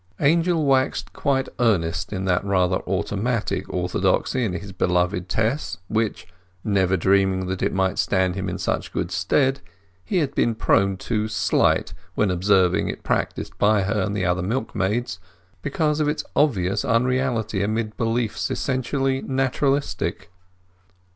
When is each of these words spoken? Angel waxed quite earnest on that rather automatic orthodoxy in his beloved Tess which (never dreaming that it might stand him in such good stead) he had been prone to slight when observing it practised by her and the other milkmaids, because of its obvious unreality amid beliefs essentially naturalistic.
Angel 0.19 0.65
waxed 0.65 1.13
quite 1.13 1.47
earnest 1.59 2.11
on 2.11 2.25
that 2.25 2.43
rather 2.43 2.77
automatic 2.87 3.71
orthodoxy 3.71 4.43
in 4.43 4.53
his 4.53 4.71
beloved 4.71 5.29
Tess 5.29 5.77
which 5.89 6.25
(never 6.63 6.97
dreaming 6.97 7.45
that 7.45 7.61
it 7.61 7.71
might 7.71 7.99
stand 7.99 8.33
him 8.33 8.49
in 8.49 8.57
such 8.57 8.91
good 8.91 9.11
stead) 9.11 9.61
he 10.03 10.17
had 10.17 10.33
been 10.33 10.55
prone 10.55 10.97
to 10.97 11.27
slight 11.27 11.93
when 12.15 12.31
observing 12.31 12.87
it 12.87 13.03
practised 13.03 13.55
by 13.59 13.83
her 13.83 14.01
and 14.01 14.17
the 14.17 14.25
other 14.25 14.41
milkmaids, 14.41 15.19
because 15.61 15.99
of 15.99 16.07
its 16.07 16.25
obvious 16.35 16.83
unreality 16.83 17.61
amid 17.61 17.95
beliefs 17.95 18.49
essentially 18.49 19.21
naturalistic. 19.21 20.31